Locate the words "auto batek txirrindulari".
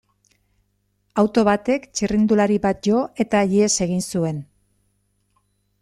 1.23-2.57